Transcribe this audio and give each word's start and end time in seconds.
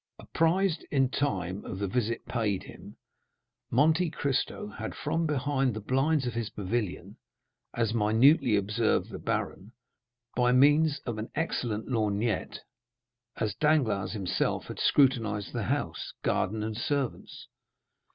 Apprised 0.17 0.83
in 0.89 1.09
time 1.11 1.63
of 1.63 1.77
the 1.77 1.85
visit 1.87 2.25
paid 2.25 2.63
him, 2.63 2.97
Monte 3.69 4.09
Cristo 4.09 4.65
had, 4.65 4.95
from 4.95 5.27
behind 5.27 5.75
the 5.75 5.79
blinds 5.79 6.25
of 6.25 6.33
his 6.33 6.49
pavilion, 6.49 7.17
as 7.75 7.93
minutely 7.93 8.55
observed 8.55 9.11
the 9.11 9.19
baron, 9.19 9.73
by 10.35 10.53
means 10.53 10.99
of 11.05 11.19
an 11.19 11.29
excellent 11.35 11.87
lorgnette, 11.87 12.61
as 13.35 13.53
Danglars 13.53 14.13
himself 14.13 14.65
had 14.65 14.79
scrutinized 14.79 15.53
the 15.53 15.65
house, 15.65 16.13
garden, 16.23 16.63
and 16.63 16.75
servants. 16.77 17.47